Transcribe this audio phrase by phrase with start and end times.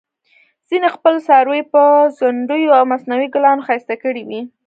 [0.69, 1.83] ځینې خپل څاروي په
[2.17, 4.41] ځونډیو او مصنوعي ګلانو ښایسته کړي وي.